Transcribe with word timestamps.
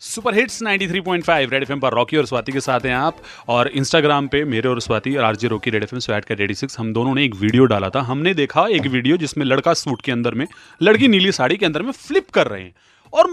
Super 0.00 0.34
hits 0.34 0.62
93.5 0.62 1.50
red 1.52 1.62
FM 1.62 1.80
पर 1.80 1.92
Rocky 1.92 2.16
और 2.16 2.26
स्वाति 2.26 2.52
के 2.52 2.60
साथ 2.60 2.80
हैं 2.80 2.94
आप 2.94 3.16
और 3.48 3.68
इंस्टाग्राम 3.68 4.26
पे 4.28 4.44
मेरे 4.44 4.68
और 4.68 4.80
स्वाति 4.80 5.14
और 5.16 5.24
आरजे 5.24 5.48
रॉकी 5.48 5.70
रेड 5.70 5.82
एफएम 5.82 5.98
स्वैट 5.98 6.24
का 6.24 6.34
रेडी 6.34 6.54
सिक्स 6.54 6.78
हम 6.78 6.92
दोनों 6.92 7.14
ने 7.14 7.24
एक 7.24 7.34
वीडियो 7.34 7.64
डाला 7.64 7.88
था। 7.90 8.00
हमने 8.00 8.34
देखा 8.34 8.66
एक 8.68 8.86
वीडियो 8.86 9.16
जिसमें 9.16 9.44
लड़का 9.46 9.72
सूट 9.74 10.02
के 10.02 10.12
अंदर 10.12 10.34
में 10.34 10.46
लड़की 10.82 11.08
नीली 11.08 11.32
साड़ी 11.32 11.56
के 11.56 11.66
अंदर 11.66 11.82
में 11.82 11.90
फ्लिप 11.92 12.30
कर 12.30 12.46
रहे 12.46 12.62
हैं 12.62 12.74
और 13.12 13.30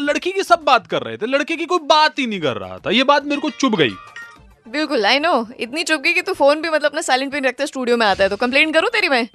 लड़की 0.00 0.32
की 0.32 0.42
सब 0.42 0.64
बात 0.64 0.86
कर 0.86 1.02
रहे 1.02 1.16
थे 1.16 1.26
लड़के 1.26 1.56
की 1.56 1.66
कोई 1.66 1.78
बात 1.84 2.18
ही 2.18 2.26
नहीं 2.26 2.40
कर 2.40 2.56
रहा 2.56 2.78
था। 2.78 2.90
ये 2.90 3.04
बात 3.04 3.24
मेरे 3.24 3.40
को 3.40 3.50
चुभ 3.50 3.76
गई। 3.76 3.90
बिल्कुल 4.68 5.06
आई 5.06 5.18
नो 5.18 5.46
इतनी 5.58 5.82
चुप 5.82 6.00
गई 6.00 6.12
कि 6.12 6.22
तू 6.22 6.32
फ़ोन 6.32 6.62
भी 6.62 6.68
मतलब 6.68 6.86
अपना 6.86 7.00
साइलेंट 7.02 7.32
पिन 7.32 7.44
रखते 7.44 7.66
स्टूडियो 7.66 7.96
में 7.96 8.06
आता 8.06 8.24
है 8.24 8.30
तो 8.30 8.36
कंप्लेंट 8.36 8.74
करूँ 8.74 8.90
तेरी 8.90 9.08
मैं? 9.08 9.26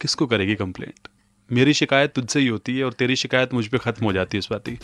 किसको 0.00 0.26
करेगी 0.26 0.54
कंप्लेंट 0.54 1.08
मेरी 1.50 1.74
शिकायत 1.74 2.12
तुझसे 2.14 2.40
ही 2.40 2.46
होती 2.46 2.76
है 2.78 2.84
और 2.84 2.92
तेरी 2.92 3.16
शिकायत 3.16 3.52
मुझ 3.54 3.66
पे 3.66 3.78
खत्म 3.78 4.04
हो 4.06 4.12
जाती 4.12 4.36
है 4.36 4.40
स्वाति। 4.40 4.78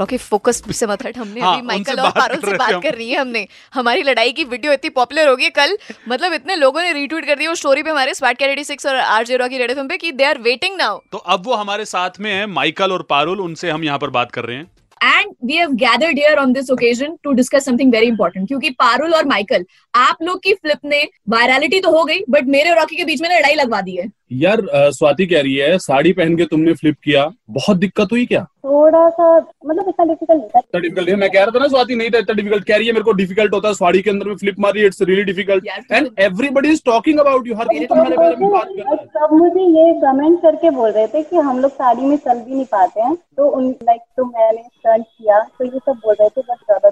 रॉकी 0.00 0.16
फोकस 0.18 0.62
से 0.70 0.86
मत 0.86 1.04
हट 1.06 1.18
हमने 1.18 1.40
हाँ, 1.40 1.52
अभी 1.52 1.66
माइकल 1.66 1.92
और 1.92 2.02
बात 2.02 2.18
पारुल 2.18 2.40
कर 2.40 2.50
से 2.50 2.56
बात 2.56 2.82
कर 2.82 2.94
रही 2.94 3.10
है 3.10 3.18
हमने। 3.18 3.46
हमारी 3.74 4.02
लड़ाई 4.02 4.32
की 4.32 4.44
वीडियो 4.46 4.72
इतनी 4.72 4.90
पॉपुलर 4.90 5.28
हो 5.28 5.36
गई 5.36 5.50
कल 5.52 5.76
मतलब 6.08 6.32
इतने 6.32 6.56
लोगों 6.56 6.82
ने 6.82 6.92
रीट्वीट 6.92 7.26
कर 7.26 7.38
दिया 7.38 7.50
वो 7.50 7.54
स्टोरी 7.56 7.82
पे 7.82 7.90
हमारे 7.90 8.14
स्पैट 8.14 8.38
कैरेडी 8.38 8.64
सिक्स 8.64 8.86
और 8.86 8.96
आरजे 8.96 9.36
रॉकी 9.36 9.58
रेड 9.58 9.76
पे 9.80 9.96
कि 9.96 10.12
दे 10.12 10.24
आर 10.24 10.38
वेटिंग 10.42 10.76
नाउ 10.76 10.98
तो 11.12 11.18
अब 11.18 11.46
वो 11.46 11.54
हमारे 11.54 11.84
साथ 11.86 12.20
में 12.20 12.32
है 12.32 12.46
माइकल 12.48 12.92
और 12.92 13.02
पारुल 13.10 13.40
उनसे 13.40 13.70
हम 13.70 13.84
यहाँ 13.84 13.98
पर 13.98 14.10
बात 14.10 14.30
कर 14.32 14.44
रहे 14.44 14.56
हैं। 14.56 14.70
And 15.00 15.34
we 15.48 15.56
have 15.56 15.74
gathered 15.80 16.18
here 16.18 16.36
on 16.42 16.52
this 16.54 16.70
occasion 16.74 17.12
to 17.26 17.32
discuss 17.40 17.66
something 17.68 17.90
very 17.90 18.08
important 18.12 18.48
क्योंकि 18.48 18.70
पारुल 18.80 19.14
और 19.14 19.24
माइकल 19.26 19.64
आप 19.94 20.22
लोग 20.22 20.42
की 20.44 20.54
फ्लिप 20.54 20.78
ने 20.84 21.02
वायरलिटी 21.28 21.80
तो 21.80 21.90
हो 21.90 22.04
गई 22.04 22.20
बट 22.30 22.46
मेरे 22.54 22.70
और 22.70 22.78
रॉकी 22.78 22.96
के 22.96 23.04
बीच 23.04 23.20
में 23.22 23.28
लड़ाई 23.28 23.54
लगवा 23.54 23.80
दी 23.80 23.96
है। 23.96 24.06
यार 24.30 24.62
स्वाति 24.92 25.26
कह 25.26 25.40
रही 25.42 25.54
है 25.56 25.78
साड़ी 25.78 26.12
पहन 26.12 26.36
के 26.36 26.44
तुमने 26.46 26.72
फ्लिप 26.74 26.96
किया 27.04 27.30
बहुत 27.50 27.76
दिक्कत 27.76 28.08
हुई 28.12 28.24
क्या? 28.26 28.46
थोड़ा 28.64 29.08
सा 29.10 29.36
मतलब 29.66 29.88
इतना 29.88 30.04
डिफ़िकल्ट 30.06 30.40
नहीं 30.40 30.48
था। 30.48 30.58
इतना 30.58 30.80
डिफ़िकल्ट 30.80 31.08
है 31.08 31.14
मैं 31.16 31.28
कह 31.30 31.40
रहा 31.40 31.50
था 31.50 31.58
ना 31.58 31.68
स्वाति 31.68 31.94
नहीं 31.96 32.10
था 32.10 32.18
इतना 32.18 32.34
डिफ़िकल्ट 32.34 32.64
कह 32.64 32.76
रही 32.76 32.86
है 32.86 32.92
मेरे 32.92 33.04
को 33.04 33.12
डिफ़िकल्ट 33.20 33.54
होता 33.54 33.68
है 33.68 33.74
साड़ी 33.74 34.02
के 34.02 34.10
अंदर 34.10 34.28
में 34.28 34.34
फ्लिप 34.36 34.58
मारी 34.60 34.84
it's 34.86 35.02
really 35.02 35.24
difficult 35.24 35.66
and 35.92 36.08
everybody 36.20 36.68
is 36.70 36.82
talking 36.86 37.18
about 37.20 37.46
you 37.48 37.54
हर 37.56 37.68
कोई 37.68 37.86
तुम्हारे 37.86 38.16
बारे 38.16 38.36
में 38.36 38.50
बात 38.50 38.66
कर 38.66 38.82
रहा 38.82 38.90
है। 38.90 39.06
सब 39.06 39.34
मुझे 39.34 39.62
ये 39.78 39.92
कमेंट 40.00 40.40
करके 40.42 40.70
बोल 40.70 40.90
रहे 40.90 41.06
थे 41.06 41.22
कि 41.22 41.36
हम 41.38 41.58
लोग 41.60 41.70
साड़ी 41.72 42.02
में 42.02 42.16
चल 42.16 42.40
भी 42.40 42.54
नहीं 42.54 42.64
पाते 42.72 43.00
हैं। 43.00 43.14
तो 43.36 43.48
उन 43.48 43.70
लाइक 43.82 44.00
तो 44.16 44.24
मैंने 44.26 44.62
स्टंट 44.62 45.04
किया 45.06 45.40
तो 45.58 45.64
ये 45.64 45.78
सब 45.78 46.00
बोल 46.04 46.14
रहे 46.20 46.28
थे 46.28 46.40
बट 46.42 46.56
ज़्यादा 46.56 46.88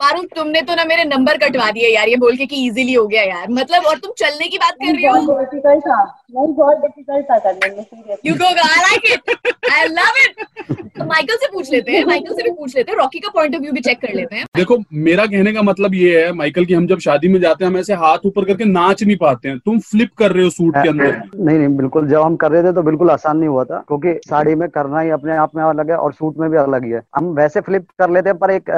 पारुल 0.00 0.26
तुमने 0.36 0.60
तो 0.62 0.74
ना 0.74 0.84
मेरे 0.84 1.04
नंबर 1.04 1.36
कटवा 1.38 1.70
दिए 1.70 1.88
यार 1.94 2.08
ये 2.08 2.16
बोल 2.24 2.36
के 2.36 2.46
कि 2.46 2.64
इजीली 2.66 2.92
हो 2.92 3.06
गया 3.06 3.22
यार। 3.22 3.46
मतलब 3.50 3.84
और 3.86 3.98
तुम 3.98 4.12
चलने 4.18 4.46
की 4.48 4.58
बात 4.58 4.74
कर 4.82 4.94
रही 4.94 5.04
हो? 5.06 5.14
बहुत 5.22 5.40
डिफ़िकल्ट 5.40 5.82
था 5.86 6.02
नहीं 6.34 6.52
बहुत 6.54 6.76
डिफ़िकल्ट 6.82 7.26
था 7.30 7.38
करने 7.46 7.70
में 7.76 8.16
you 8.26 8.34
go 8.34 8.44
I 8.44 8.80
like 8.82 9.10
it 9.12 9.72
I 9.72 9.86
love 9.88 10.20
it 10.24 10.87
Michael 11.04 11.36
से 11.36 11.46
पूछ 11.52 11.70
लेते 11.72 11.92
हैं 11.92 12.04
माइकल 12.06 12.34
से 12.34 12.42
भी 12.42 12.50
पूछ 12.50 12.76
लेते 12.76 12.92
हैं 12.92 12.98
रॉकी 12.98 13.18
का 13.18 13.28
पॉइंट 13.34 13.54
ऑफ़ 13.54 13.62
व्यू 13.62 13.72
भी 13.72 13.80
चेक 13.80 14.00
कर 14.00 14.14
लेते 14.14 14.36
हैं। 14.36 14.44
देखो 14.56 14.76
मेरा 14.94 15.26
कहने 15.26 15.52
का 15.52 15.62
मतलब 15.62 15.94
ये 15.94 16.24
है 16.24 16.32
माइकल 16.32 16.64
की 16.64 16.74
हम 16.74 16.86
जब 16.86 16.98
शादी 17.00 17.28
में 17.28 17.38
जाते 17.40 17.64
हैं 17.64 17.70
हम 17.70 17.78
ऐसे 17.78 17.94
हाथ 17.96 18.26
ऊपर 18.26 18.44
करके 18.44 18.64
नाच 18.64 19.02
नहीं 19.02 19.16
पाते 19.16 19.48
हैं। 19.48 19.58
तुम 19.58 19.78
फ्लिप 19.80 20.10
कर 20.18 20.32
रहे 20.32 20.44
हो 20.44 20.50
सूट 20.50 20.76
के 20.76 20.88
अंदर। 20.88 21.20
नहीं 21.36 21.58
नहीं 21.58 21.68
बिल्कुल 21.76 22.08
जब 22.08 22.22
हम 22.22 22.36
कर 22.36 22.50
रहे 22.52 22.62
थे 22.62 22.72
तो 22.72 22.82
बिल्कुल 22.82 23.10
आसान 23.10 23.36
नहीं 23.38 23.48
हुआ 23.48 23.64
था 23.64 23.78
क्योंकि 23.88 24.14
साड़ी 24.28 24.54
में 24.54 24.68
करना 24.70 25.00
ही 25.00 25.10
अपने 25.10 25.36
आप 25.36 25.56
में 25.56 25.62
अलग 25.64 25.90
है 25.90 25.96
और 25.96 26.12
सूट 26.12 26.38
में 26.38 26.48
भी 26.50 26.56
अलग 26.58 26.84
ही 26.84 26.90
है। 26.90 27.02
हम 27.16 27.32
वैसे 27.34 27.60
फ्लिप 27.60 27.86
कर 27.98 28.10
लेते 28.10 28.28
हैं 28.28 28.38
पर 28.38 28.50
एक 28.50 28.70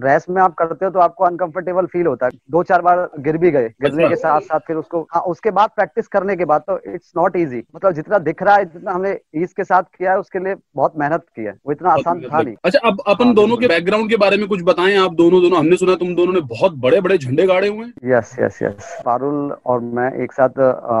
ड्रेस 0.00 0.26
में 0.30 0.42
आप 0.42 0.54
करते 0.54 0.84
हो 0.84 0.90
तो 0.90 0.98
आपको 1.00 1.24
अनकंफर्टेबल 1.24 1.86
फील 1.86 2.06
होता 2.06 2.26
है। 2.26 2.38
दो 2.50 2.62
चार 2.62 2.82
बार 2.82 3.08
गिर 3.20 3.36
भी 3.38 3.50
गए 3.50 3.68
गिरने 3.82 4.08
के 4.08 4.16
साथ 4.16 4.40
साथ 4.42 4.60
फिर 4.66 4.76
उसको 4.76 5.06
हाँ 5.14 5.22
उसके 5.28 5.50
बाद 5.52 5.70
प्रैक्टिस 5.76 6.08
करने 6.08 6.36
के 6.36 6.44
बाद 6.44 6.62
तो 6.68 6.78
इट्स 6.86 7.12
नॉट 7.16 7.36
इजी 7.36 7.62
मतलब 7.74 7.92
जितना 7.94 8.18
दिख 8.20 8.42
रहा 8.42 8.54
है 8.56 8.64
जितना 8.64 8.92
हमने 8.92 9.16
ईज 9.36 9.52
के 9.52 9.64
साथ 9.64 9.82
किया 9.98 10.12
है 10.12 10.18
उसके 10.18 10.38
लिए 10.38 10.54
बहुत 10.76 10.98
मेहनत 10.98 11.24
की 11.36 11.44
है। 11.44 11.54
वो 11.68 11.72
इतना 11.72 11.90
आसान 11.92 12.20
था 12.22 12.40
नहीं। 12.42 12.54
अच्छा 12.64 12.78
अब 12.88 13.00
अपन 13.06 13.24
हाँ, 13.24 13.34
दोनों 13.34 13.56
के 13.56 13.68
बैकग्राउंड 13.68 14.08
के 14.10 14.16
बारे 14.16 14.36
में 14.36 14.46
कुछ 14.48 14.62
बताएँ 14.64 14.96
आप 14.98 15.14
दोनों 15.14 15.40
दोनों 15.42 15.58
हमने 15.58 15.76
सुना 15.76 15.94
तुम 15.96 16.14
दोनों 16.14 16.32
ने 16.32 16.40
बहुत 16.52 16.74
बड़े 16.84 17.00
बड़े 17.00 17.18
झंडे 17.18 17.46
गाड़े 17.46 17.68
हुए 17.68 17.84
हैं। 17.84 18.10
यस 18.10 18.34
यस 18.40 18.58
यस 18.62 18.96
पारुल 19.06 19.52
और 19.66 19.80
मैं 19.98 20.10
एक 20.24 20.32
साथ 20.32 20.58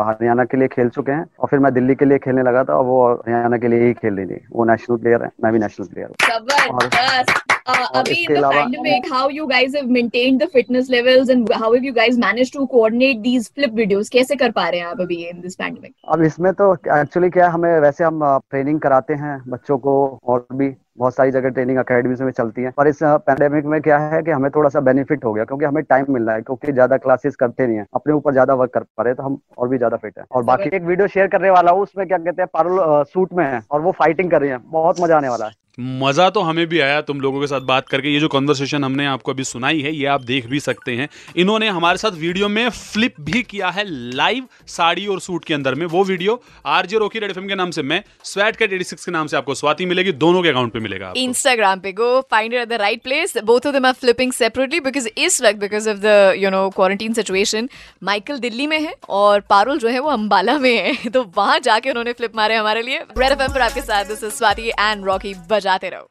हरियाणा 0.08 0.44
के 0.44 0.56
लिए 0.56 0.68
खेल 0.68 0.88
चुके 0.90 1.12
हैं 1.12 1.24
और 1.40 1.48
फिर 1.48 1.58
मैं 1.58 1.72
दिल्ली 1.74 1.94
के 1.94 2.04
लिए 2.04 2.18
खेलने 2.18 2.42
लगा 2.42 2.64
था 2.64 2.74
और 2.74 2.84
वो 2.84 3.12
हरियाणा 3.12 3.58
के 3.58 3.68
लिए 3.68 3.86
ही 3.86 3.92
खेल 3.94 4.14
रही 4.14 4.26
थी। 4.26 4.44
वो 4.52 4.64
नेशनल 4.64 4.96
प्लेयर 4.96 5.22
है 5.24 5.30
मैं 5.44 5.52
भी 5.52 5.58
नेशनल 5.58 5.86
प्लेयर 5.86 6.08
हूँ। 6.08 7.47
Uh, 7.68 7.86
अभी 7.98 8.10
इसके 8.10 8.24
in 8.24 8.28
the 8.30 8.36
अलावा- 8.38 8.60
pandemic 8.60 9.08
how 9.12 9.24
you 9.28 9.46
guys 9.48 9.74
have 9.78 9.88
maintained 9.94 10.42
the 10.42 10.46
fitness 10.52 10.86
levels 10.92 11.32
and 11.34 11.50
how 11.54 11.72
have 11.74 11.86
you 11.88 11.92
guys 11.98 12.18
managed 12.22 12.54
to 12.54 12.66
coordinate 12.74 13.22
these 13.22 13.48
flip 13.48 13.74
videos? 13.80 14.08
कैसे 14.08 14.36
कर 14.36 14.50
पा 14.50 14.68
रहे 14.68 14.80
हैं 14.80 14.86
आप 14.86 15.00
अभी 15.00 15.18
in 15.32 15.42
this 15.46 15.56
pandemic? 15.62 15.92
अब 16.08 16.22
इसमें 16.22 16.52
तो 16.60 16.72
एक्चुअली 16.74 17.30
क्या 17.30 17.46
है 17.46 17.52
हमें 17.52 17.78
वैसे 17.80 18.04
हम 18.04 18.20
ट्रेनिंग 18.50 18.80
कराते 18.80 19.14
हैं 19.24 19.40
बच्चों 19.48 19.78
को 19.78 19.96
और 20.24 20.46
भी 20.52 20.74
बहुत 20.98 21.14
सारी 21.14 21.30
जगह 21.30 21.48
ट्रेनिंग 21.48 21.78
अकेडमीज 21.78 22.22
में 22.22 22.30
चलती 22.32 22.62
है। 22.62 22.70
पर 22.76 22.88
इस 22.88 22.98
पैंडेमिक 23.02 23.64
में 23.64 23.80
क्या 23.82 23.98
है 24.08 24.22
कि 24.22 24.30
हमें 24.30 24.50
थोड़ा 24.50 24.68
सा 24.68 24.80
बेनिफिट 24.88 25.24
हो 25.24 25.32
गया 25.32 25.44
क्योंकि 25.44 25.64
हमें 25.64 25.82
टाइम 25.84 26.12
मिल 26.14 26.22
रहा 26.22 26.34
है 26.36 26.42
क्योंकि 26.42 26.72
ज़्यादा 26.72 26.96
क्लासेस 26.96 27.36
करते 27.36 27.66
नहीं 27.66 27.78
है। 27.78 27.86
अपने 27.94 28.14
ऊपर 28.14 28.32
ज़्यादा 28.32 28.54
वर्क 28.54 28.70
कर 28.74 28.82
पा 28.96 29.02
रहे 29.02 29.14
तो 29.14 29.22
हम 29.22 29.38
और 29.58 29.68
भी 29.68 29.76
ज़्यादा 29.78 29.96
फिट 29.96 30.18
है। 30.18 30.24
और 30.32 30.42
बाकी 30.44 30.76
एक 30.76 30.82
वीडियो 30.82 31.08
शेयर 31.08 31.26
करने 31.28 31.50
वाला 31.50 31.70
हूँ 31.70 31.82
उसमें 31.82 32.06
क्या 32.08 32.18
कहते 32.18 32.42
हैं 32.42 32.48
पारुल 32.54 32.80
सूट 33.12 33.32
में 33.32 33.44
है 33.44 33.62
और 33.70 33.80
वो 33.80 33.92
फाइटिंग 33.98 34.30
कर 34.30 34.40
रही 34.40 34.50
है। 34.50 34.58
बहुत 34.70 35.00
मज़ा 35.00 35.16
आने 35.16 35.28
वाला 35.28 35.46
है। 35.46 35.52
मज़ा 35.80 36.30
तो 36.30 36.40
हमें 36.40 36.66
भी 36.66 36.80
आया 36.80 37.00
तुम 37.00 37.20
लोगों 37.20 37.40
के 37.40 37.46
साथ 37.46 37.60
बात 37.60 37.88
करके। 37.88 38.08
ये 38.08 38.20
जो 38.20 38.28
कॉन्वर्सेशन 38.28 38.84
हमने 38.84 39.06
आपको 39.06 39.32
अभी 39.32 39.44
सुनाई 39.44 39.80
है, 39.80 39.94
ये 39.96 40.06
आप 40.06 40.22
देख 40.22 40.46
भी 40.46 40.60
सकते 40.60 40.92
हैं। 40.92 41.08
इन्होंने 41.36 41.68
हमारे 41.68 41.98
साथ 41.98 42.10
वीडियो 42.10 42.48
में 42.48 42.68
फ्लिप 42.68 43.14
भी 43.20 43.42
किया 43.42 43.68
है 43.68 43.84
लाइव 43.88 44.46
साड़ी 44.66 45.06
और 45.06 45.20
सूट 45.20 45.44
के 45.44 45.54
अंदर 45.54 45.74
में। 45.74 45.86
वो 45.86 46.04
वीडियो 46.04 46.42
आरजे 46.66 46.98
रोकी 46.98 47.18
रेड 47.18 47.32
के 47.32 47.54
नाम 47.54 47.70
से 47.70 47.82
मैं, 47.82 48.02
स्वैट 48.24 48.56
कैट 48.56 48.72
86 48.72 49.04
के 49.04 49.12
नाम 49.12 49.26
से 49.26 49.36
आपको 49.36 49.54
स्वाति 49.54 49.86
मिलेगी। 49.86 50.12
दोनों 50.12 50.42
के 50.42 50.48
अकाउंट 50.48 50.72
पे 50.72 50.78
मिलेगा 50.78 51.12
इंस्टाग्राम 51.16 51.80
पे। 51.80 51.92
Go 51.92 52.20
find 52.20 52.54
at 52.54 52.68
the 52.68 52.72
right 52.72 53.02
place 53.02 53.36
both 53.38 53.66
of 53.66 53.72
them 53.72 53.86
are 53.86 53.92
flipping 53.92 54.32
separately 54.32 54.80
because 54.80 55.08
इस 55.18 55.42
वक्त 55.42 55.58
because 55.58 55.90
of 55.90 55.96
the 55.96 56.34
you 56.36 56.50
know 56.50 56.68
quarantine 56.70 57.12
situation 57.12 57.68
Michael 58.02 58.38
Delhi 58.38 58.66
में 58.66 58.80
है 58.80 58.94
और 59.08 59.40
पारुल 59.40 59.78
जो 59.78 59.88
है 59.88 59.98
वो 59.98 60.10
अंबाला 60.10 60.58
में 60.58 60.76
है। 60.76 61.10
तो 61.14 61.32
वहाँ 61.36 61.58
जाके 61.58 61.90
उन्होंने 61.90 62.12
फ्लिप 62.12 62.36
मारे 62.36 62.56
हमारे 62.56 62.82
लिए। 62.82 62.98
रेड 62.98 63.32
एफएम 63.32 63.52
पर 63.54 63.60
आपके 63.60 63.80
साथ 63.80 64.04
this 64.04 64.24
is 64.24 64.32
Swati 64.32 64.68
and 64.68 65.04
Rocky 65.04 65.34
बजाते 65.68 65.88
रहो 65.90 66.10